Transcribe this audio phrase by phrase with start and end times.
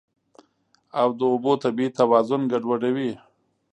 [0.99, 3.11] او د اوبو طبیعي توازن ګډوډوي.